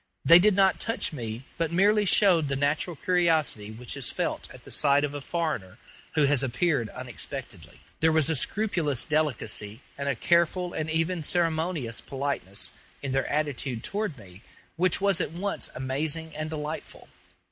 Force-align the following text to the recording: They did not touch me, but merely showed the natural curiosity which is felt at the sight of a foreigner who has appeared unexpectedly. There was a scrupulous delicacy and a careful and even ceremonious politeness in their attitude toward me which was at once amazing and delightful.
They 0.25 0.39
did 0.39 0.55
not 0.55 0.79
touch 0.79 1.13
me, 1.13 1.43
but 1.59 1.71
merely 1.71 2.05
showed 2.05 2.47
the 2.47 2.55
natural 2.55 2.95
curiosity 2.95 3.69
which 3.69 3.95
is 3.95 4.09
felt 4.09 4.47
at 4.51 4.63
the 4.63 4.71
sight 4.71 5.03
of 5.03 5.13
a 5.13 5.21
foreigner 5.21 5.77
who 6.15 6.23
has 6.23 6.41
appeared 6.41 6.89
unexpectedly. 6.89 7.81
There 7.99 8.11
was 8.11 8.27
a 8.27 8.35
scrupulous 8.35 9.05
delicacy 9.05 9.81
and 9.99 10.09
a 10.09 10.15
careful 10.15 10.73
and 10.73 10.89
even 10.89 11.21
ceremonious 11.21 12.01
politeness 12.01 12.71
in 13.03 13.11
their 13.11 13.27
attitude 13.29 13.83
toward 13.83 14.17
me 14.17 14.41
which 14.75 14.99
was 15.01 15.21
at 15.21 15.33
once 15.33 15.69
amazing 15.75 16.35
and 16.35 16.49
delightful. 16.49 17.07